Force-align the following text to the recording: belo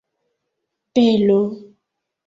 belo 0.95 1.39